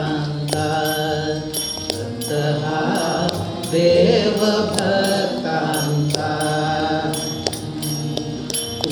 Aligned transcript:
दत्तः 1.91 2.65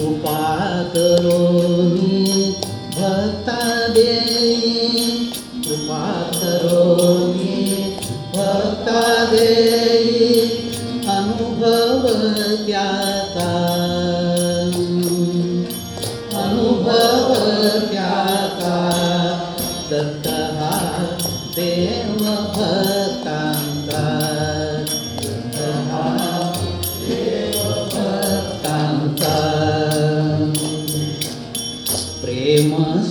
उपा 0.08 0.39
भक्तादे 2.95 4.13
उपाणि 5.72 7.58
भक्तादे 8.35 9.27
दे 9.31 10.39
अनुभव 11.16 12.08
ज्ञाता 12.66 13.49
अनुभव 16.44 17.34
ज्ञाता 17.91 18.75
तत् 19.91 20.30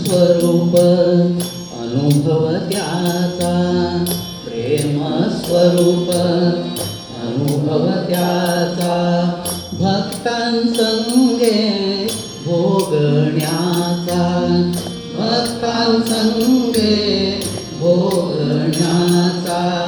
स्वरूप 0.08 0.76
अनुभव 1.80 2.48
त्याचा. 2.48 4.04
प्रेम 4.44 5.22
स्वरूप 5.30 6.10
अनुभव 7.22 7.86
त्याचा. 7.86 9.30
भक्तांसंगे 9.72 12.06
भोगण्याचा. 12.46 14.72
भक्तांसंगे 15.18 17.34
भोगण्याचा. 17.80 19.86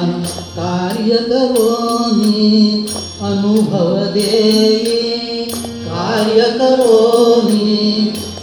कार्य 0.55 1.15
करोनी 1.15 2.85
अनुभव 3.21 3.97
देई. 3.97 5.45
कार्य 5.85 6.41
करोनी 6.41 8.13